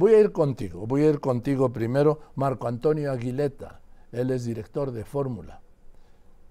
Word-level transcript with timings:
Voy 0.00 0.14
a 0.14 0.20
ir 0.20 0.32
contigo, 0.32 0.86
voy 0.86 1.02
a 1.02 1.10
ir 1.10 1.20
contigo 1.20 1.74
primero, 1.74 2.20
Marco 2.34 2.68
Antonio 2.68 3.12
Aguileta, 3.12 3.82
él 4.12 4.30
es 4.30 4.46
director 4.46 4.92
de 4.92 5.04
Fórmula 5.04 5.60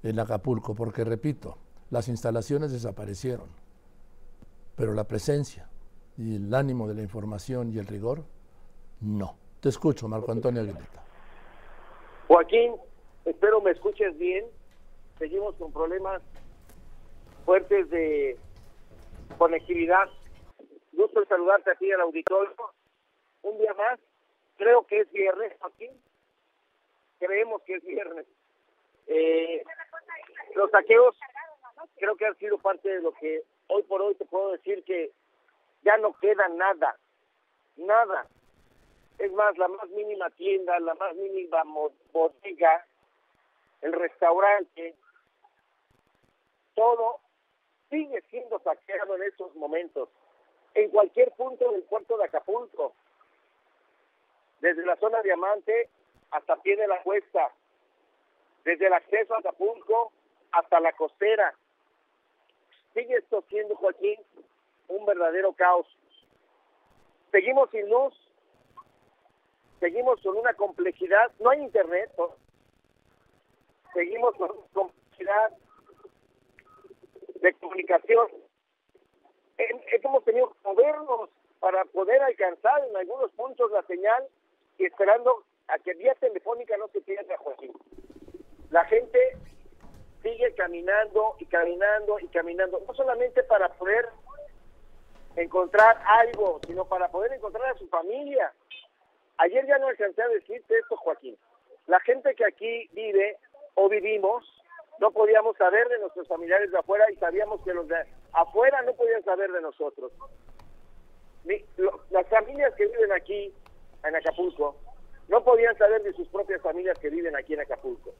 en 0.03 0.19
Acapulco, 0.19 0.75
porque 0.75 1.03
repito, 1.03 1.57
las 1.89 2.09
instalaciones 2.09 2.71
desaparecieron, 2.71 3.47
pero 4.75 4.93
la 4.93 5.05
presencia 5.05 5.67
y 6.15 6.35
el 6.35 6.53
ánimo 6.53 6.87
de 6.87 6.93
la 6.93 7.01
información 7.01 7.71
y 7.73 7.79
el 7.79 7.87
rigor, 7.87 8.23
no. 9.01 9.35
Te 9.61 9.69
escucho, 9.69 10.07
Marco 10.07 10.31
Antonio 10.31 10.61
Aguileta. 10.61 11.03
Joaquín, 12.27 12.75
espero 13.25 13.61
me 13.61 13.71
escuches 13.71 14.15
bien. 14.19 14.45
Seguimos 15.17 15.55
con 15.55 15.73
problemas 15.73 16.21
fuertes 17.45 17.89
de 17.89 18.37
conectividad. 19.39 20.07
Gusto 20.93 21.25
saludarte 21.25 21.71
aquí 21.71 21.91
al 21.91 22.01
auditorio. 22.01 22.53
Un 23.43 23.57
día 23.57 23.73
más. 23.73 23.99
Creo 24.57 24.85
que 24.85 24.99
es 24.99 25.11
viernes, 25.11 25.53
Joaquín. 25.59 25.91
Creemos 27.19 27.61
que 27.63 27.75
es 27.75 27.83
viernes. 27.83 28.25
Eh, 29.07 29.63
los 30.55 30.69
saqueos 30.71 31.17
creo 31.97 32.15
que 32.15 32.25
han 32.25 32.37
sido 32.37 32.57
parte 32.57 32.89
de 32.89 33.01
lo 33.01 33.13
que 33.13 33.43
hoy 33.67 33.83
por 33.83 34.01
hoy 34.01 34.15
te 34.15 34.25
puedo 34.25 34.51
decir 34.51 34.83
que 34.83 35.11
ya 35.83 35.97
no 35.97 36.13
queda 36.19 36.47
nada, 36.49 36.97
nada. 37.77 38.27
Es 39.17 39.31
más, 39.33 39.57
la 39.57 39.67
más 39.67 39.89
mínima 39.89 40.29
tienda, 40.31 40.79
la 40.79 40.95
más 40.95 41.15
mínima 41.15 41.63
bodega, 42.11 42.85
el 43.81 43.93
restaurante, 43.93 44.95
todo 46.75 47.19
sigue 47.89 48.21
siendo 48.29 48.59
saqueado 48.59 49.15
en 49.15 49.23
estos 49.23 49.53
momentos, 49.55 50.09
en 50.73 50.89
cualquier 50.89 51.31
punto 51.31 51.71
del 51.71 51.83
puerto 51.83 52.17
de 52.17 52.25
Acapulco, 52.25 52.93
desde 54.61 54.85
la 54.85 54.95
zona 54.97 55.21
diamante 55.21 55.89
hasta 56.31 56.55
pie 56.57 56.75
de 56.75 56.87
la 56.87 57.01
cuesta, 57.03 57.51
desde 58.63 58.87
el 58.87 58.93
acceso 58.93 59.33
a 59.33 59.39
Acapulco 59.39 60.11
hasta 60.51 60.79
la 60.79 60.91
costera. 60.93 61.53
Sigue 62.93 63.15
esto 63.15 63.43
siendo, 63.49 63.75
Joaquín, 63.75 64.19
un 64.87 65.05
verdadero 65.05 65.53
caos. 65.53 65.87
Seguimos 67.31 67.69
sin 67.69 67.89
luz, 67.89 68.13
seguimos 69.79 70.21
con 70.21 70.37
una 70.37 70.53
complejidad, 70.55 71.31
no 71.39 71.51
hay 71.51 71.61
internet, 71.61 72.11
seguimos 73.93 74.35
con 74.35 74.51
una 74.51 74.67
complejidad 74.73 75.51
de 77.35 77.53
comunicación. 77.53 78.27
Hemos 79.57 80.23
tenido 80.23 80.49
que 80.49 80.57
movernos 80.63 81.29
para 81.59 81.85
poder 81.85 82.21
alcanzar 82.21 82.83
en 82.87 82.95
algunos 82.95 83.31
puntos 83.31 83.69
la 83.71 83.83
señal 83.83 84.27
y 84.79 84.85
esperando 84.85 85.43
a 85.67 85.77
que 85.77 85.93
vía 85.93 86.15
telefónica 86.15 86.75
no 86.77 86.87
se 86.87 87.01
pierda, 87.01 87.37
Joaquín. 87.37 87.73
La 88.71 88.85
gente 88.85 89.19
sigue 90.23 90.53
caminando 90.55 91.35
y 91.37 91.45
caminando 91.45 92.19
y 92.19 92.27
caminando, 92.29 92.81
no 92.87 92.93
solamente 92.93 93.43
para 93.43 93.69
poder 93.73 94.09
encontrar 95.35 96.01
algo, 96.05 96.59
sino 96.65 96.85
para 96.85 97.09
poder 97.09 97.33
encontrar 97.33 97.69
a 97.69 97.77
su 97.77 97.87
familia. 97.87 98.51
Ayer 99.37 99.65
ya 99.67 99.77
no 99.77 99.87
alcancé 99.87 100.21
a 100.21 100.27
decirte 100.29 100.77
esto, 100.77 100.97
Joaquín. 100.97 101.37
La 101.87 101.99
gente 102.01 102.33
que 102.35 102.45
aquí 102.45 102.89
vive 102.93 103.37
o 103.75 103.89
vivimos, 103.89 104.45
no 104.99 105.11
podíamos 105.11 105.57
saber 105.57 105.87
de 105.89 105.99
nuestros 105.99 106.27
familiares 106.27 106.71
de 106.71 106.79
afuera 106.79 107.05
y 107.11 107.15
sabíamos 107.15 107.61
que 107.63 107.73
los 107.73 107.87
de 107.87 108.03
afuera 108.33 108.81
no 108.83 108.93
podían 108.93 109.23
saber 109.23 109.51
de 109.51 109.61
nosotros. 109.61 110.11
las 112.11 112.27
familias 112.27 112.73
que 112.75 112.85
viven 112.85 113.11
aquí, 113.11 113.53
en 114.03 114.15
Acapulco, 114.15 114.75
no 115.27 115.43
podían 115.43 115.77
saber 115.77 116.01
de 116.03 116.13
sus 116.13 116.27
propias 116.29 116.61
familias 116.61 116.97
que 116.99 117.09
viven 117.09 117.35
aquí 117.35 117.53
en 117.53 117.61
Acapulco. 117.61 118.13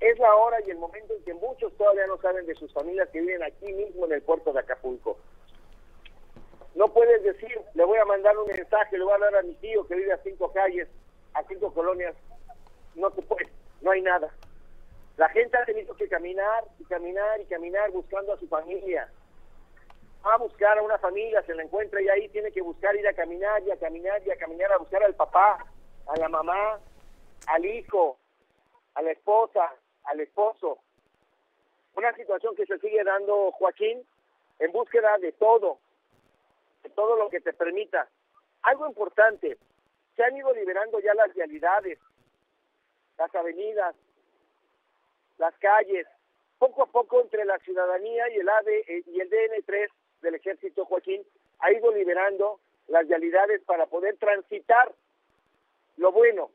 Es 0.00 0.18
la 0.18 0.34
hora 0.34 0.58
y 0.66 0.70
el 0.70 0.78
momento 0.78 1.14
en 1.14 1.22
que 1.24 1.34
muchos 1.34 1.72
todavía 1.76 2.06
no 2.06 2.18
saben 2.18 2.44
de 2.46 2.54
sus 2.54 2.72
familias 2.72 3.08
que 3.10 3.20
viven 3.20 3.42
aquí 3.42 3.72
mismo 3.72 4.04
en 4.06 4.12
el 4.12 4.22
puerto 4.22 4.52
de 4.52 4.60
Acapulco. 4.60 5.16
No 6.74 6.88
puedes 6.88 7.22
decir, 7.22 7.58
le 7.74 7.84
voy 7.84 7.98
a 7.98 8.04
mandar 8.04 8.36
un 8.36 8.46
mensaje, 8.48 8.98
le 8.98 9.04
voy 9.04 9.14
a 9.14 9.18
dar 9.18 9.36
a 9.36 9.42
mi 9.42 9.54
tío 9.54 9.86
que 9.86 9.94
vive 9.94 10.12
a 10.12 10.22
cinco 10.22 10.52
calles, 10.52 10.88
a 11.32 11.42
cinco 11.44 11.72
colonias. 11.72 12.14
No 12.94 13.10
se 13.10 13.22
puede, 13.22 13.48
no 13.80 13.92
hay 13.92 14.02
nada. 14.02 14.28
La 15.16 15.28
gente 15.30 15.56
ha 15.56 15.64
tenido 15.64 15.94
que 15.96 16.08
caminar 16.08 16.64
y 16.78 16.84
caminar 16.84 17.40
y 17.40 17.46
caminar 17.46 17.90
buscando 17.92 18.34
a 18.34 18.38
su 18.38 18.46
familia. 18.48 19.08
Va 20.26 20.34
a 20.34 20.38
buscar 20.38 20.76
a 20.76 20.82
una 20.82 20.98
familia, 20.98 21.40
se 21.42 21.54
la 21.54 21.62
encuentra 21.62 22.02
y 22.02 22.08
ahí 22.08 22.28
tiene 22.30 22.50
que 22.50 22.60
buscar 22.60 22.96
ir 22.96 23.06
a 23.06 23.14
caminar 23.14 23.62
y 23.62 23.70
a 23.70 23.78
caminar 23.78 24.20
y 24.26 24.30
a 24.32 24.36
caminar 24.36 24.72
a 24.72 24.78
buscar 24.78 25.04
al 25.04 25.14
papá, 25.14 25.64
a 26.08 26.18
la 26.18 26.28
mamá, 26.28 26.80
al 27.46 27.64
hijo, 27.64 28.18
a 28.94 29.02
la 29.02 29.12
esposa, 29.12 29.72
al 30.02 30.18
esposo. 30.18 30.78
Una 31.94 32.12
situación 32.14 32.56
que 32.56 32.66
se 32.66 32.76
sigue 32.78 33.04
dando, 33.04 33.52
Joaquín, 33.52 34.04
en 34.58 34.72
búsqueda 34.72 35.16
de 35.18 35.30
todo, 35.30 35.78
de 36.82 36.90
todo 36.90 37.16
lo 37.16 37.30
que 37.30 37.40
te 37.40 37.52
permita. 37.52 38.08
Algo 38.62 38.88
importante, 38.88 39.58
se 40.16 40.24
han 40.24 40.36
ido 40.36 40.52
liberando 40.54 40.98
ya 40.98 41.14
las 41.14 41.32
realidades, 41.36 42.00
las 43.16 43.32
avenidas, 43.32 43.94
las 45.38 45.56
calles, 45.58 46.06
poco 46.58 46.82
a 46.82 46.86
poco 46.86 47.20
entre 47.20 47.44
la 47.44 47.58
ciudadanía 47.58 48.28
y 48.30 48.38
el 48.38 48.48
AD 48.48 48.68
eh, 48.68 49.02
y 49.06 49.20
el 49.20 49.30
DN3 49.30 49.88
del 50.26 50.34
ejército 50.34 50.84
Joaquín 50.84 51.24
ha 51.60 51.72
ido 51.72 51.92
liberando 51.92 52.58
las 52.88 53.08
realidades 53.08 53.62
para 53.62 53.86
poder 53.86 54.16
transitar 54.18 54.92
lo 55.96 56.10
bueno. 56.12 56.50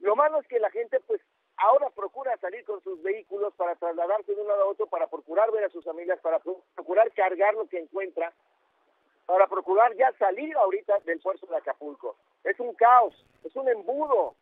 Lo 0.00 0.14
malo 0.14 0.40
es 0.40 0.46
que 0.46 0.60
la 0.60 0.70
gente 0.70 1.00
pues 1.00 1.20
ahora 1.56 1.90
procura 1.90 2.36
salir 2.38 2.64
con 2.64 2.80
sus 2.82 3.02
vehículos 3.02 3.52
para 3.54 3.74
trasladarse 3.74 4.34
de 4.34 4.40
un 4.40 4.46
lado 4.46 4.62
a 4.62 4.68
otro, 4.68 4.86
para 4.86 5.08
procurar 5.08 5.50
ver 5.50 5.64
a 5.64 5.70
sus 5.70 5.86
amigas, 5.88 6.20
para 6.20 6.38
procurar 6.38 7.12
cargar 7.12 7.54
lo 7.54 7.68
que 7.68 7.80
encuentra, 7.80 8.32
para 9.26 9.48
procurar 9.48 9.94
ya 9.96 10.12
salir 10.12 10.56
ahorita 10.56 11.00
del 11.00 11.20
puerto 11.20 11.46
de 11.46 11.56
Acapulco. 11.56 12.16
Es 12.44 12.58
un 12.60 12.74
caos, 12.74 13.26
es 13.44 13.54
un 13.56 13.68
embudo. 13.68 14.36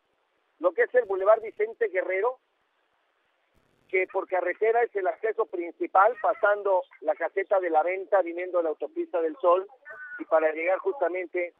Lo 0.59 0.73
que 0.73 0.83
es 0.83 0.93
el 0.93 1.05
Boulevard 1.05 1.41
Vicente 1.41 1.87
Guerrero, 1.87 2.37
que 3.89 4.07
por 4.07 4.27
carretera 4.27 4.83
es 4.83 4.95
el 4.95 5.07
acceso 5.07 5.45
principal, 5.47 6.15
pasando 6.21 6.83
la 7.01 7.15
caseta 7.15 7.59
de 7.59 7.69
la 7.69 7.83
venta, 7.83 8.21
viniendo 8.21 8.59
a 8.59 8.63
la 8.63 8.69
autopista 8.69 9.19
del 9.21 9.35
Sol, 9.37 9.67
y 10.19 10.25
para 10.25 10.51
llegar 10.51 10.77
justamente 10.79 11.53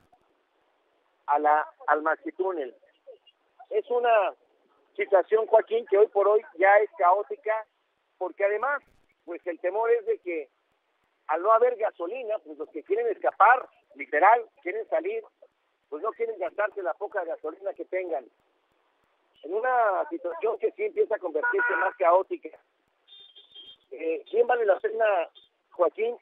a 1.25 1.39
la, 1.39 1.67
al 1.87 2.01
Maxitúnel. 2.01 2.75
Es 3.69 3.89
una 3.89 4.33
situación, 4.95 5.47
Joaquín, 5.47 5.85
que 5.89 5.97
hoy 5.97 6.07
por 6.07 6.27
hoy 6.27 6.41
ya 6.57 6.77
es 6.77 6.89
caótica, 6.97 7.65
porque 8.17 8.45
además, 8.45 8.81
pues 9.25 9.45
el 9.47 9.59
temor 9.59 9.89
es 9.91 10.05
de 10.05 10.19
que 10.19 10.49
al 11.27 11.41
no 11.41 11.51
haber 11.51 11.75
gasolina, 11.77 12.37
pues 12.39 12.57
los 12.57 12.69
que 12.69 12.83
quieren 12.83 13.07
escapar, 13.07 13.67
literal, 13.95 14.45
quieren 14.61 14.87
salir, 14.89 15.23
pues 15.89 16.03
no 16.03 16.11
quieren 16.11 16.37
gastarse 16.39 16.81
la 16.83 16.93
poca 16.93 17.23
gasolina 17.23 17.73
que 17.73 17.85
tengan. 17.85 18.25
En 19.43 19.53
una 19.53 20.07
situación 20.09 20.57
que 20.59 20.71
sí 20.71 20.83
empieza 20.83 21.15
a 21.15 21.19
convertirse 21.19 21.75
más 21.77 21.95
caótica. 21.97 22.49
Eh, 23.91 24.23
¿Quién 24.29 24.47
vale 24.47 24.65
la 24.65 24.79
pena, 24.79 25.05
Joaquín, 25.71 26.17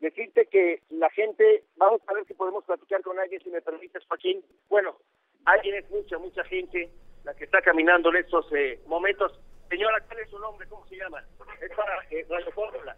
decirte 0.00 0.46
que 0.46 0.82
la 0.90 1.10
gente, 1.10 1.64
vamos 1.76 2.00
a 2.06 2.14
ver 2.14 2.24
si 2.26 2.34
podemos 2.34 2.64
platicar 2.64 3.02
con 3.02 3.18
alguien, 3.18 3.42
si 3.42 3.50
me 3.50 3.60
permites, 3.60 4.04
Joaquín. 4.06 4.44
Bueno, 4.68 4.96
alguien 5.44 5.74
es 5.76 5.90
mucha, 5.90 6.18
mucha 6.18 6.44
gente 6.44 6.90
la 7.24 7.34
que 7.34 7.44
está 7.44 7.60
caminando 7.60 8.08
en 8.10 8.16
estos 8.16 8.46
eh, 8.52 8.80
momentos. 8.86 9.38
Señora, 9.68 10.00
¿cuál 10.06 10.20
es 10.20 10.30
su 10.30 10.38
nombre? 10.38 10.66
¿Cómo 10.68 10.86
se 10.86 10.96
llama? 10.96 11.22
Es 11.60 11.70
para 11.76 12.02
eh, 12.10 12.26
Radio 12.28 12.50
Fórmula. 12.52 12.96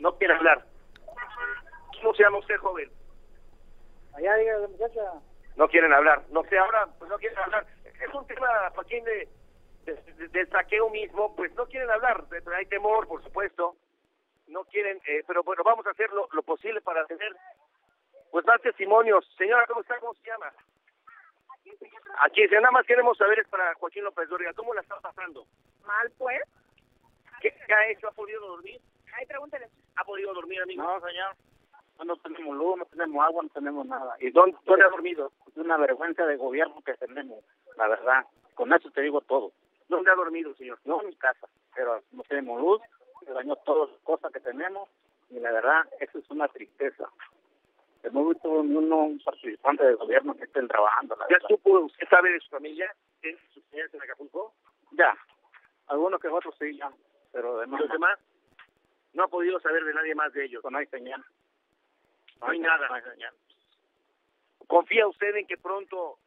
No 0.00 0.16
quiere 0.18 0.34
hablar. 0.34 0.64
¿Cómo 2.00 2.14
se 2.14 2.22
llama 2.22 2.38
usted, 2.38 2.56
joven? 2.56 2.90
Allá, 4.14 4.34
diga, 4.36 4.68
muchacha. 4.68 5.12
No 5.56 5.68
quieren 5.68 5.92
hablar. 5.92 6.22
No 6.30 6.42
sé, 6.44 6.58
ahora, 6.58 6.86
pues 6.98 7.10
no 7.10 7.18
quieren 7.18 7.38
hablar. 7.38 7.66
Es 7.84 8.14
un 8.14 8.26
tema, 8.26 8.70
Joaquín, 8.74 9.04
de, 9.04 9.28
de, 9.84 10.46
saqueo 10.46 10.90
mismo, 10.90 11.34
pues 11.34 11.52
no 11.54 11.66
quieren 11.66 11.90
hablar. 11.90 12.24
Hay 12.56 12.66
temor, 12.66 13.06
por 13.08 13.22
supuesto. 13.22 13.76
No 14.48 14.64
quieren, 14.64 15.00
eh, 15.06 15.24
pero 15.26 15.42
bueno, 15.42 15.64
vamos 15.64 15.86
a 15.86 15.90
hacer 15.90 16.10
lo, 16.12 16.28
lo 16.32 16.42
posible 16.42 16.80
para 16.80 17.04
tener 17.06 17.34
pues 18.30 18.44
más 18.44 18.60
testimonios. 18.60 19.26
Señora, 19.36 19.66
¿cómo 19.66 19.80
está? 19.80 19.98
¿Cómo 19.98 20.14
se 20.14 20.22
llama? 20.24 20.52
Aquí, 22.20 22.42
nada 22.48 22.70
más 22.70 22.86
queremos 22.86 23.16
saber 23.18 23.40
es 23.40 23.48
para 23.48 23.74
Joaquín 23.74 24.04
López 24.04 24.28
Dóriga, 24.28 24.52
¿cómo 24.54 24.74
la 24.74 24.80
está 24.82 25.00
pasando? 25.00 25.46
Mal, 25.84 26.10
pues. 26.18 26.42
¿Qué, 27.40 27.54
ha 27.74 27.88
hecho? 27.88 28.08
¿Ha 28.08 28.12
podido 28.12 28.40
dormir? 28.46 28.80
Ay, 29.12 29.26
pregúntale. 29.26 29.68
¿Ha 29.96 30.04
podido 30.04 30.32
dormir, 30.32 30.60
amigo? 30.62 30.82
No, 30.82 31.00
señor. 31.06 31.34
No, 32.04 32.16
tenemos 32.16 32.56
luz, 32.56 32.78
no 32.78 32.84
tenemos 32.86 33.24
agua, 33.24 33.42
no 33.42 33.48
tenemos 33.48 33.86
nada. 33.86 34.16
¿Y 34.20 34.30
dónde, 34.30 34.56
dónde 34.64 34.84
ha 34.84 34.90
dormido? 34.90 35.32
Es 35.48 35.56
una 35.56 35.76
vergüenza 35.76 36.24
de 36.26 36.36
gobierno 36.36 36.80
que 36.84 36.94
tenemos, 36.94 37.44
la 37.76 37.88
verdad. 37.88 38.24
Con 38.54 38.72
eso 38.72 38.90
te 38.90 39.02
digo 39.02 39.20
todo. 39.22 39.52
¿Dónde 39.88 40.10
ha 40.10 40.14
dormido, 40.14 40.54
señor? 40.54 40.78
No 40.84 41.00
en 41.00 41.08
mi 41.08 41.16
casa, 41.16 41.48
pero 41.74 42.02
no 42.12 42.22
tenemos 42.24 42.60
luz, 42.60 42.80
se 43.24 43.32
dañó 43.32 43.56
todas 43.56 43.90
las 43.90 44.00
cosas 44.00 44.32
que 44.32 44.40
tenemos 44.40 44.88
y 45.30 45.40
la 45.40 45.50
verdad, 45.52 45.86
eso 46.00 46.18
es 46.18 46.30
una 46.30 46.48
tristeza. 46.48 47.08
hemos 48.02 48.28
visto 48.28 48.48
un 48.48 49.20
participante 49.24 49.84
del 49.84 49.96
gobierno 49.96 50.34
que 50.36 50.44
estén 50.44 50.68
trabajando. 50.68 51.16
¿Ya 51.28 51.38
supo, 51.48 51.80
usted 51.80 52.08
sabe 52.08 52.30
de 52.30 52.40
su 52.40 52.50
familia? 52.50 52.94
¿Tiene 53.20 53.38
sus 53.52 53.64
familiares 53.64 53.94
en 53.94 54.02
Acapulco? 54.02 54.54
Ya, 54.92 55.16
algunos 55.88 56.20
que 56.20 56.28
otros 56.28 56.54
sí, 56.58 56.76
ya, 56.76 56.90
pero 57.32 57.58
demás. 57.58 57.80
¿Los 57.80 57.90
demás? 57.90 58.18
No 59.14 59.24
ha 59.24 59.28
podido 59.28 59.58
saber 59.60 59.84
de 59.84 59.94
nadie 59.94 60.14
más 60.14 60.32
de 60.32 60.44
ellos. 60.44 60.62
No 60.70 60.78
hay 60.78 60.86
señal. 60.86 61.24
No 62.40 62.48
hay 62.48 62.58
nada. 62.58 62.88
¿Confía 64.66 65.06
usted 65.06 65.34
en 65.36 65.46
que 65.46 65.56
pronto 65.56 66.18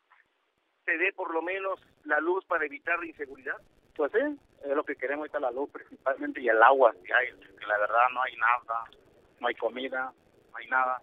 se 0.86 0.98
dé 0.98 1.14
por 1.14 1.34
lo 1.34 1.42
menos 1.42 1.80
la 2.06 2.20
luz 2.20 2.46
para 2.46 2.66
evitar 2.66 2.98
la 3.00 3.06
inseguridad? 3.06 3.58
Pues 3.96 4.12
sí, 4.14 4.40
es 4.64 4.76
lo 4.76 4.84
que 4.84 4.96
queremos 4.96 5.24
ahorita 5.24 5.40
la 5.42 5.52
luz 5.52 5.70
principalmente 5.72 6.42
y 6.42 6.48
el 6.48 6.62
agua, 6.64 6.94
que 7.04 7.66
la 7.68 7.78
verdad 7.78 8.10
no 8.14 8.22
hay 8.22 8.36
nada, 8.38 8.86
no 9.40 9.48
hay 9.48 9.56
comida, 9.56 10.14
no 10.52 10.58
hay 10.58 10.68
nada, 10.68 11.02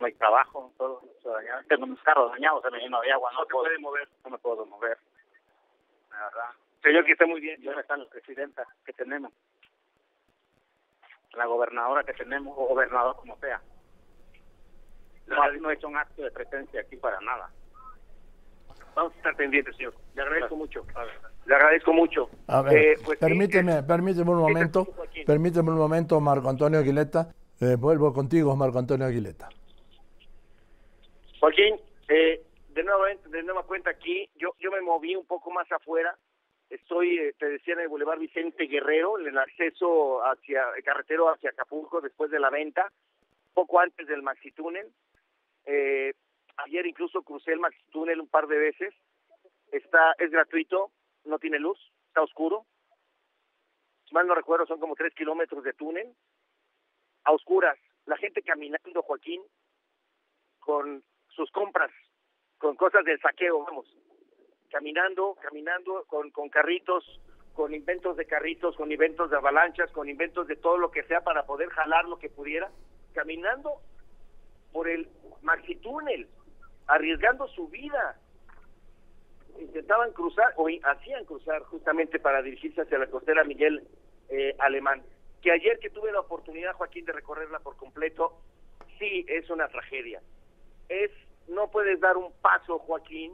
no 0.00 0.06
hay 0.06 0.12
trabajo, 0.14 0.72
todo 0.76 1.02
se 1.22 1.28
dañado. 1.28 1.62
Tengo 1.68 1.86
mis 1.86 2.02
carros 2.02 2.32
dañados, 2.32 2.62
se 2.62 2.70
me 2.70 2.80
llenó 2.80 3.00
de 3.00 3.12
agua, 3.12 3.32
no, 3.32 3.40
No 3.40 3.46
puedo, 3.46 3.64
puede 3.64 3.78
mover. 3.78 4.08
no 4.24 4.30
me 4.30 4.38
puedo 4.38 4.66
mover, 4.66 4.98
la 6.10 6.18
verdad. 6.24 6.50
Señor, 6.82 7.04
que 7.04 7.12
esté 7.12 7.26
muy 7.26 7.40
bien. 7.40 7.62
Y 7.62 7.68
ahora 7.68 7.80
está 7.80 7.96
la 7.96 8.08
presidenta 8.08 8.66
que 8.84 8.92
tenemos, 8.92 9.32
la 11.32 11.46
gobernadora 11.46 12.02
que 12.02 12.12
tenemos, 12.12 12.56
o 12.58 12.66
gobernador 12.66 13.16
como 13.16 13.38
sea. 13.38 13.62
No, 15.26 15.42
ha- 15.42 15.50
no 15.52 15.70
he 15.70 15.74
hecho 15.74 15.88
un 15.88 15.96
acto 15.96 16.22
de 16.22 16.30
presencia 16.30 16.80
aquí 16.80 16.96
para 16.96 17.20
nada. 17.20 17.50
Vamos 18.94 19.12
a 19.12 19.16
estar 19.16 19.36
pendientes, 19.36 19.76
señor. 19.76 19.94
Le 20.14 20.22
agradezco 20.22 20.56
mucho. 20.56 20.86
Le 21.46 21.54
agradezco 21.54 21.92
mucho. 21.92 22.30
A 22.48 22.62
ver, 22.62 22.76
Eh, 22.76 22.94
pues 23.04 23.18
permíteme, 23.18 23.78
eh, 23.78 23.82
permíteme 23.82 24.30
un 24.30 24.38
¿qué 24.38 24.46
te 24.46 24.52
momento, 24.54 24.86
permíteme 25.26 25.70
un 25.70 25.78
momento, 25.78 26.20
Marco 26.20 26.48
Antonio 26.48 26.78
Aguileta. 26.78 27.28
Eh, 27.60 27.76
vuelvo 27.78 28.12
contigo, 28.12 28.54
Marco 28.56 28.78
Antonio 28.78 29.06
Aguileta. 29.06 29.48
Joaquín, 31.40 31.76
eh, 32.08 32.42
de 32.70 32.82
nuevo, 32.84 33.04
de 33.28 33.42
nueva 33.42 33.62
cuenta 33.64 33.90
aquí, 33.90 34.28
yo 34.36 34.54
yo 34.58 34.70
me 34.70 34.80
moví 34.80 35.14
un 35.16 35.26
poco 35.26 35.50
más 35.50 35.70
afuera. 35.72 36.16
Estoy, 36.70 37.18
eh, 37.18 37.34
te 37.38 37.46
decía, 37.46 37.74
en 37.74 37.80
el 37.80 37.88
Boulevard 37.88 38.18
Vicente 38.18 38.64
Guerrero, 38.66 39.18
en 39.20 39.28
el 39.28 39.38
acceso 39.38 40.24
hacia 40.24 40.64
el 40.76 40.82
carretero 40.82 41.28
hacia 41.30 41.50
Acapulco 41.50 42.00
después 42.00 42.30
de 42.30 42.40
la 42.40 42.50
venta, 42.50 42.90
poco 43.54 43.78
antes 43.78 44.06
del 44.08 44.22
Maxi 44.22 44.50
Túnel. 44.52 44.88
Eh, 45.66 46.14
ayer 46.58 46.86
incluso 46.86 47.22
crucé 47.22 47.52
el 47.52 47.60
Maxi 47.60 47.82
Túnel 47.90 48.20
un 48.20 48.28
par 48.28 48.46
de 48.46 48.58
veces. 48.58 48.94
Está, 49.72 50.12
es 50.18 50.30
gratuito, 50.30 50.92
no 51.24 51.38
tiene 51.38 51.58
luz, 51.58 51.78
está 52.08 52.22
oscuro. 52.22 52.66
Si 54.08 54.14
mal 54.14 54.26
no 54.26 54.34
recuerdo, 54.34 54.66
son 54.66 54.78
como 54.78 54.94
tres 54.94 55.12
kilómetros 55.14 55.64
de 55.64 55.72
túnel. 55.72 56.14
A 57.24 57.32
oscuras, 57.32 57.76
la 58.04 58.16
gente 58.16 58.40
caminando, 58.42 59.02
Joaquín, 59.02 59.42
con 60.60 61.02
sus 61.28 61.50
compras, 61.50 61.90
con 62.58 62.76
cosas 62.76 63.04
del 63.04 63.20
saqueo, 63.20 63.64
vamos, 63.64 63.86
caminando, 64.70 65.36
caminando 65.42 66.04
con, 66.06 66.30
con 66.30 66.48
carritos, 66.48 67.04
con 67.54 67.74
inventos 67.74 68.16
de 68.16 68.26
carritos, 68.26 68.76
con 68.76 68.92
inventos 68.92 69.30
de 69.30 69.36
avalanchas, 69.36 69.90
con 69.90 70.08
inventos 70.08 70.46
de 70.46 70.56
todo 70.56 70.78
lo 70.78 70.92
que 70.92 71.02
sea 71.04 71.22
para 71.22 71.46
poder 71.46 71.68
jalar 71.70 72.04
lo 72.04 72.18
que 72.18 72.30
pudiera, 72.30 72.70
caminando 73.12 73.80
por 74.72 74.88
el 74.88 75.08
maxitúnel, 75.42 76.28
arriesgando 76.86 77.48
su 77.48 77.68
vida. 77.68 78.18
Intentaban 79.58 80.12
cruzar, 80.12 80.52
o 80.56 80.68
hacían 80.82 81.24
cruzar 81.24 81.62
justamente 81.62 82.18
para 82.18 82.42
dirigirse 82.42 82.82
hacia 82.82 82.98
la 82.98 83.06
costera 83.06 83.44
Miguel 83.44 83.86
eh, 84.28 84.54
Alemán. 84.58 85.02
Que 85.40 85.52
ayer 85.52 85.78
que 85.78 85.90
tuve 85.90 86.12
la 86.12 86.20
oportunidad, 86.20 86.74
Joaquín, 86.74 87.04
de 87.04 87.12
recorrerla 87.12 87.60
por 87.60 87.76
completo, 87.76 88.40
sí 88.98 89.24
es 89.28 89.48
una 89.48 89.68
tragedia 89.68 90.20
es 90.88 91.10
no 91.48 91.70
puedes 91.70 92.00
dar 92.00 92.16
un 92.16 92.32
paso, 92.40 92.78
Joaquín, 92.80 93.32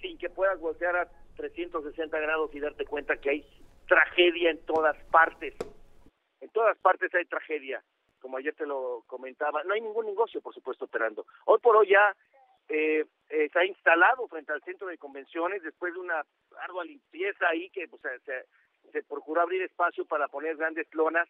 sin 0.00 0.18
que 0.18 0.28
puedas 0.28 0.58
voltear 0.60 0.96
a 0.96 1.08
360 1.36 2.18
grados 2.18 2.54
y 2.54 2.60
darte 2.60 2.84
cuenta 2.84 3.16
que 3.16 3.30
hay 3.30 3.46
tragedia 3.88 4.50
en 4.50 4.58
todas 4.66 4.96
partes. 5.04 5.54
En 6.40 6.50
todas 6.50 6.76
partes 6.78 7.14
hay 7.14 7.24
tragedia, 7.24 7.82
como 8.24 8.38
ayer 8.38 8.54
te 8.54 8.64
lo 8.64 9.04
comentaba. 9.06 9.62
No 9.64 9.74
hay 9.74 9.82
ningún 9.82 10.06
negocio, 10.06 10.40
por 10.40 10.54
supuesto, 10.54 10.86
operando. 10.86 11.26
Hoy 11.44 11.58
por 11.60 11.76
hoy 11.76 11.88
ya 11.88 12.16
eh, 12.70 13.04
ha 13.54 13.64
instalado 13.66 14.26
frente 14.28 14.50
al 14.50 14.62
centro 14.62 14.86
de 14.86 14.96
convenciones 14.96 15.62
después 15.62 15.92
de 15.92 16.00
una 16.00 16.24
ardua 16.62 16.86
limpieza 16.86 17.46
ahí 17.48 17.68
que 17.68 17.86
pues, 17.86 18.00
se, 18.24 18.46
se, 18.90 19.02
procuró 19.02 19.42
abrir 19.42 19.60
espacio 19.60 20.06
para 20.06 20.28
poner 20.28 20.56
grandes 20.56 20.86
lonas 20.94 21.28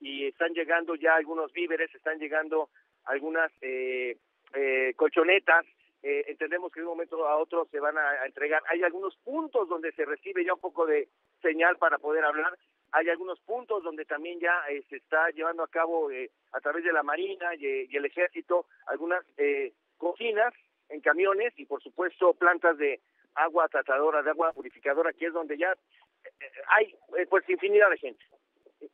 y 0.00 0.26
están 0.26 0.52
llegando 0.52 0.96
ya 0.96 1.14
algunos 1.14 1.50
víveres, 1.54 1.94
están 1.94 2.18
llegando 2.18 2.68
algunas 3.06 3.50
eh, 3.62 4.18
eh, 4.52 4.92
colchonetas. 4.96 5.64
Eh, 6.02 6.26
entendemos 6.28 6.70
que 6.70 6.80
de 6.80 6.86
un 6.86 6.92
momento 6.92 7.26
a 7.26 7.38
otro 7.38 7.66
se 7.70 7.80
van 7.80 7.96
a 7.96 8.26
entregar. 8.26 8.62
Hay 8.68 8.82
algunos 8.82 9.16
puntos 9.24 9.66
donde 9.66 9.92
se 9.92 10.04
recibe 10.04 10.44
ya 10.44 10.52
un 10.52 10.60
poco 10.60 10.84
de 10.84 11.08
señal 11.40 11.78
para 11.78 11.96
poder 11.96 12.22
hablar. 12.22 12.52
Hay 12.96 13.08
algunos 13.08 13.40
puntos 13.40 13.82
donde 13.82 14.04
también 14.04 14.38
ya 14.38 14.54
eh, 14.70 14.82
se 14.88 14.96
está 14.96 15.28
llevando 15.30 15.64
a 15.64 15.68
cabo 15.68 16.12
eh, 16.12 16.30
a 16.52 16.60
través 16.60 16.84
de 16.84 16.92
la 16.92 17.02
Marina 17.02 17.54
y, 17.56 17.66
y 17.90 17.96
el 17.96 18.04
Ejército 18.04 18.66
algunas 18.86 19.24
eh, 19.36 19.72
cocinas 19.98 20.54
en 20.88 21.00
camiones 21.00 21.52
y 21.56 21.66
por 21.66 21.82
supuesto 21.82 22.34
plantas 22.34 22.78
de 22.78 23.00
agua 23.34 23.68
tratadora, 23.68 24.22
de 24.22 24.30
agua 24.30 24.52
purificadora, 24.52 25.12
que 25.12 25.26
es 25.26 25.32
donde 25.32 25.58
ya 25.58 25.72
eh, 25.72 26.30
eh, 26.40 26.46
hay 26.68 26.94
eh, 27.18 27.26
pues 27.28 27.42
infinidad 27.48 27.90
de 27.90 27.98
gente 27.98 28.24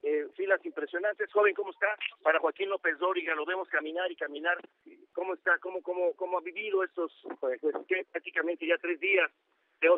eh, 0.03 0.27
filas 0.35 0.65
impresionantes. 0.65 1.31
Joven, 1.33 1.55
¿cómo 1.55 1.71
está? 1.73 1.95
Para 2.23 2.39
Joaquín 2.39 2.71
López 2.71 2.99
Dóriga, 2.99 3.35
lo 3.35 3.45
vemos 3.45 3.69
caminar 3.69 4.11
y 4.11 4.17
caminar. 4.17 4.59
¿Cómo 5.13 5.35
está? 5.35 5.59
¿Cómo, 5.59 5.83
cómo, 5.83 6.15
cómo 6.15 6.39
ha 6.39 6.41
vivido 6.41 6.83
estos, 6.85 7.13
pues, 7.41 7.61
que 7.89 8.05
prácticamente 8.11 8.67
ya 8.67 8.79
tres 8.79 8.99
días 9.01 9.31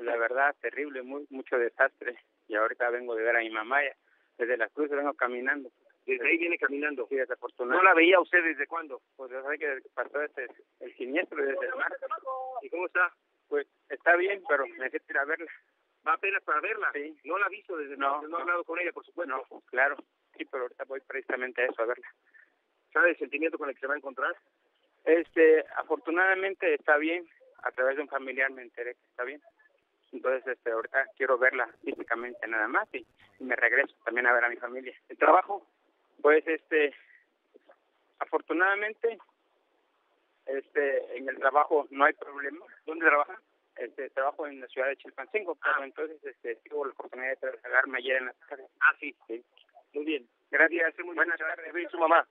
La 0.02 0.16
verdad, 0.16 0.54
terrible, 0.60 1.02
muy, 1.02 1.26
mucho 1.30 1.58
desastre. 1.58 2.16
Y 2.48 2.54
ahorita 2.54 2.90
vengo 2.90 3.14
de 3.14 3.22
ver 3.24 3.36
a 3.36 3.40
mi 3.40 3.50
mamá, 3.50 3.82
ya, 3.82 3.94
desde 4.38 4.56
las 4.56 4.70
cruces 4.72 4.96
vengo 4.96 5.14
caminando. 5.14 5.70
Desde 6.06 6.28
ahí 6.28 6.36
viene 6.38 6.58
caminando. 6.58 7.06
Sí, 7.08 7.14
¿No 7.14 7.20
desafortunadamente. 7.20 7.84
la 7.88 7.94
veía 7.94 8.20
usted 8.20 8.42
desde 8.42 8.66
cuándo? 8.66 9.00
Pues 9.16 9.30
desde 9.30 9.58
que 9.58 9.78
pasó 9.94 10.20
este, 10.22 10.46
el 10.80 10.94
siniestro 10.96 11.44
desde 11.44 11.66
el 11.66 11.74
mar. 11.76 11.92
¿Y 12.62 12.68
cómo 12.70 12.86
está? 12.86 13.12
Pues 13.48 13.66
está 13.88 14.16
bien, 14.16 14.42
pero 14.48 14.64
necesito 14.66 15.12
ir 15.12 15.18
a 15.18 15.24
verla. 15.24 15.50
Va 16.06 16.14
apenas 16.14 16.42
para 16.42 16.60
verla. 16.60 16.90
Sí. 16.92 17.16
No 17.24 17.38
la 17.38 17.46
ha 17.46 17.48
visto 17.48 17.76
desde 17.76 17.96
No, 17.96 18.16
no, 18.16 18.22
no 18.22 18.28
no. 18.28 18.38
hablado 18.38 18.64
con 18.64 18.80
ella, 18.80 18.92
por 18.92 19.04
supuesto. 19.04 19.32
No, 19.50 19.60
claro. 19.66 19.96
Sí, 20.36 20.44
pero 20.46 20.64
ahorita 20.64 20.84
voy 20.84 21.00
precisamente 21.06 21.62
a 21.62 21.66
eso, 21.66 21.82
a 21.82 21.86
verla. 21.86 22.08
¿Sabe 22.92 23.10
el 23.10 23.18
sentimiento 23.18 23.56
con 23.58 23.68
el 23.68 23.74
que 23.76 23.80
se 23.82 23.86
va 23.86 23.94
a 23.94 23.98
encontrar? 23.98 24.34
Este, 25.04 25.64
afortunadamente 25.76 26.74
está 26.74 26.96
bien. 26.96 27.24
A 27.62 27.70
través 27.70 27.94
de 27.96 28.02
un 28.02 28.08
familiar 28.08 28.50
me 28.50 28.62
enteré 28.62 28.94
que 28.94 29.04
está 29.10 29.22
bien. 29.22 29.40
Entonces, 30.12 30.46
este, 30.46 30.70
ahorita 30.70 31.06
quiero 31.16 31.38
verla 31.38 31.68
físicamente 31.84 32.46
nada 32.46 32.68
más 32.68 32.86
y, 32.94 32.98
y 33.38 33.44
me 33.44 33.56
regreso 33.56 33.94
también 34.04 34.26
a 34.26 34.32
ver 34.32 34.44
a 34.44 34.48
mi 34.48 34.56
familia. 34.56 34.94
¿El 35.08 35.16
trabajo? 35.18 35.66
Pues, 36.20 36.46
este, 36.46 36.94
afortunadamente, 38.18 39.18
este, 40.46 41.16
en 41.16 41.28
el 41.28 41.38
trabajo 41.38 41.86
no 41.90 42.04
hay 42.04 42.12
problema. 42.14 42.64
¿Dónde 42.86 43.06
trabaja? 43.06 43.40
Este, 43.76 44.10
trabajo 44.10 44.46
en 44.46 44.60
la 44.60 44.66
ciudad 44.68 44.88
de 44.88 44.96
Chilpancingo, 44.96 45.54
pero 45.56 45.76
Ah. 45.80 45.84
entonces, 45.84 46.22
este, 46.24 46.56
tuve 46.68 46.86
la 46.88 46.92
oportunidad 46.92 47.30
de 47.30 47.36
trasladarme 47.36 47.98
ayer 47.98 48.16
en 48.18 48.26
la 48.26 48.32
tarde. 48.48 48.66
Ah, 48.80 48.94
sí. 49.00 49.16
Sí. 49.26 49.42
Muy 49.94 50.04
bien. 50.04 50.28
Gracias. 50.50 50.94
Muy 51.04 51.14
Buenas 51.14 51.38
bien. 51.38 51.48
Tardes. 51.48 51.72
bien 51.72 51.88
su 51.90 51.98
mamá. 51.98 52.26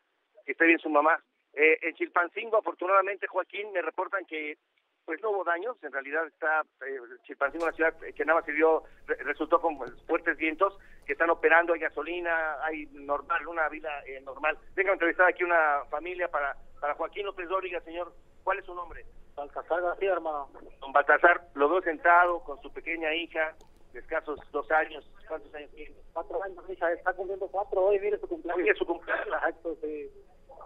Que 0.45 0.51
esté 0.51 0.65
bien 0.65 0.79
su 0.79 0.89
mamá. 0.89 1.21
Eh, 1.53 1.79
en 1.81 1.95
Chilpancingo, 1.95 2.57
afortunadamente, 2.57 3.27
Joaquín, 3.27 3.71
me 3.73 3.81
reportan 3.81 4.25
que 4.25 4.57
pues 5.05 5.21
no 5.21 5.31
hubo 5.31 5.43
daños. 5.43 5.75
En 5.83 5.91
realidad 5.91 6.25
está 6.27 6.61
eh, 6.85 6.97
Chilpancingo, 7.23 7.65
una 7.65 7.73
ciudad 7.73 7.93
que 8.15 8.25
nada 8.25 8.39
más 8.39 8.45
se 8.45 8.51
vio, 8.51 8.83
re- 9.07 9.15
resultó 9.23 9.59
con 9.61 9.77
fuertes 10.07 10.37
vientos, 10.37 10.77
que 11.05 11.13
están 11.13 11.29
operando, 11.29 11.73
hay 11.73 11.79
gasolina, 11.79 12.63
hay 12.63 12.85
normal, 12.93 13.47
una 13.47 13.67
vida 13.69 13.89
eh, 14.05 14.21
normal. 14.21 14.57
Venga 14.75 14.91
a 14.91 14.93
entrevistar 14.93 15.27
aquí 15.27 15.43
una 15.43 15.83
familia 15.89 16.27
para, 16.29 16.55
para 16.79 16.95
Joaquín 16.95 17.25
López 17.25 17.47
Dóriga, 17.49 17.79
señor. 17.81 18.13
¿Cuál 18.43 18.59
es 18.59 18.65
su 18.65 18.73
nombre? 18.73 19.05
Baltasar 19.35 19.81
García, 19.81 20.11
hermano. 20.13 20.49
Don 20.79 20.91
Baltasar, 20.91 21.41
lo 21.55 21.69
veo 21.69 21.81
sentado 21.81 22.43
con 22.43 22.61
su 22.61 22.71
pequeña 22.73 23.13
hija, 23.13 23.55
de 23.93 23.99
escasos 23.99 24.39
dos 24.51 24.69
años. 24.71 25.09
¿Cuántos 25.27 25.53
años 25.53 25.69
tiene? 25.71 25.95
Cuatro 26.13 26.41
años, 26.43 26.63
hija, 26.69 26.91
está 26.91 27.13
cumpliendo 27.13 27.47
cuatro 27.47 27.81
hoy, 27.81 27.99
mire 27.99 28.17
su 28.17 28.23
Hoy 28.25 28.29
cumpleaños. 28.29 28.67
es 28.69 28.77
su 28.77 28.85
cumpleaños. 28.85 29.27
Exacto, 29.27 29.75
sí. 29.81 30.09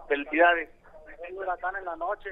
Felicidades. 0.08 0.70
Un 1.30 1.38
huracán 1.38 1.76
en 1.76 1.84
la 1.84 1.96
noche, 1.96 2.30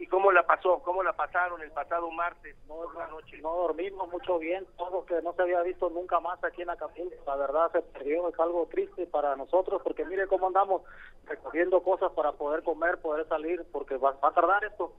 ¿Y 0.00 0.06
cómo 0.06 0.32
la 0.32 0.46
pasó? 0.46 0.80
¿Cómo 0.82 1.02
la 1.02 1.12
pasaron 1.12 1.60
el 1.60 1.70
pasado 1.72 2.10
martes 2.10 2.56
no, 2.66 2.90
la 2.94 3.06
noche? 3.08 3.36
no 3.42 3.54
dormimos 3.54 4.10
mucho 4.10 4.38
bien, 4.38 4.66
todo 4.78 5.04
que 5.04 5.20
no 5.20 5.34
se 5.34 5.42
había 5.42 5.60
visto 5.60 5.90
nunca 5.90 6.18
más 6.20 6.42
aquí 6.42 6.62
en 6.62 6.70
Acapulco. 6.70 7.14
La 7.26 7.36
verdad 7.36 7.70
se 7.70 7.82
perdió, 7.82 8.26
es 8.30 8.40
algo 8.40 8.66
triste 8.70 9.06
para 9.06 9.36
nosotros, 9.36 9.82
porque 9.84 10.06
mire 10.06 10.26
cómo 10.26 10.46
andamos 10.46 10.80
recogiendo 11.26 11.82
cosas 11.82 12.10
para 12.12 12.32
poder 12.32 12.62
comer, 12.62 12.96
poder 13.02 13.28
salir, 13.28 13.62
porque 13.70 13.98
va, 13.98 14.12
va 14.12 14.30
a 14.30 14.32
tardar 14.32 14.64
esto. 14.64 14.90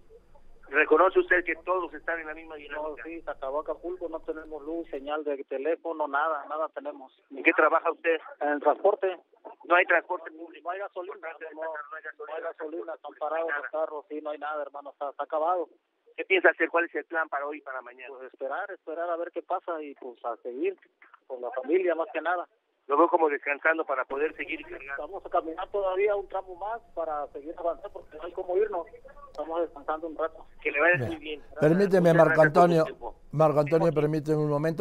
¿Reconoce 0.71 1.19
usted 1.19 1.43
que 1.43 1.55
todos 1.65 1.93
están 1.93 2.17
en 2.21 2.27
la 2.27 2.33
misma 2.33 2.55
No, 2.55 2.59
dinámica? 2.61 3.03
sí, 3.03 3.21
se 3.21 3.29
acabó 3.29 3.59
Acapulco, 3.59 4.07
no 4.07 4.21
tenemos 4.21 4.63
luz, 4.63 4.87
señal 4.89 5.21
de 5.25 5.43
teléfono, 5.43 6.07
nada, 6.07 6.45
nada 6.47 6.69
tenemos. 6.69 7.11
¿En 7.29 7.43
qué 7.43 7.51
trabaja 7.51 7.91
usted? 7.91 8.17
En 8.39 8.47
el 8.49 8.59
transporte, 8.61 9.19
No 9.65 9.75
hay 9.75 9.85
transporte 9.85 10.31
público. 10.31 10.63
no 10.63 10.71
hay 10.71 10.79
gasolina, 10.79 11.15
no, 11.53 11.61
No 11.61 11.63
hay 11.95 12.03
no 12.17 12.35
hay 12.35 12.41
gasolina, 12.43 12.93
están 12.93 13.13
parados 13.19 13.51
los 13.57 13.67
carros, 13.69 14.05
sí, 14.07 14.21
no 14.21 14.29
hay 14.29 14.37
nada, 14.37 14.61
hermano, 14.61 14.91
está, 14.91 15.09
está 15.09 15.23
acabado. 15.25 15.67
¿Qué 16.15 16.23
piensa 16.25 16.49
hacer? 16.49 16.69
¿Cuál 16.69 16.85
es 16.85 16.95
el 16.95 17.05
plan 17.05 17.27
para 17.27 17.45
hoy 17.47 17.57
y 17.57 17.61
para 17.61 17.81
mañana? 17.81 18.07
Pues 18.17 18.31
esperar, 18.31 18.71
esperar 18.71 19.09
a 19.09 19.17
ver 19.17 19.31
qué 19.31 19.41
pasa 19.41 19.81
y 19.83 19.93
pues 19.95 20.23
a 20.23 20.37
seguir 20.37 20.77
con 21.27 21.41
la 21.41 21.51
familia 21.51 21.95
más 21.95 22.07
que 22.13 22.21
nada. 22.21 22.47
Lo 22.91 22.97
veo 22.97 23.07
como 23.07 23.29
descansando 23.29 23.85
para 23.85 24.03
poder 24.03 24.35
seguir 24.35 24.61
cargando. 24.63 24.95
Vamos 24.97 25.25
a 25.25 25.29
caminar 25.29 25.65
todavía 25.69 26.13
un 26.13 26.27
tramo 26.27 26.57
más 26.57 26.81
para 26.93 27.25
seguir 27.27 27.55
avanzando 27.57 27.89
porque 27.93 28.17
no 28.17 28.23
hay 28.25 28.33
como 28.33 28.57
irnos. 28.57 28.85
Estamos 29.29 29.61
descansando 29.61 30.07
un 30.07 30.17
rato. 30.17 30.45
Que 30.61 30.71
le 30.71 30.81
vaya 30.81 30.97
muy 30.97 31.15
Bien. 31.15 31.19
bien. 31.21 31.41
Permíteme, 31.57 32.13
Marco 32.13 32.41
Antonio. 32.41 32.83
Marco 33.31 33.61
Antonio, 33.61 33.93
permíteme 33.93 34.39
un 34.39 34.49
momento. 34.49 34.79